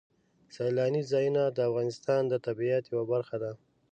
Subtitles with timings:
[0.55, 3.51] سیلاني ځایونه د افغانستان د طبیعت یوه برخه ده.